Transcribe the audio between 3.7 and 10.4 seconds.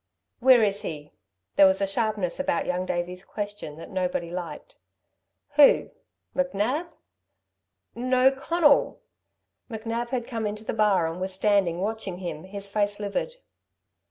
that nobody liked. "Who? McNab?" "No, Conal!" McNab had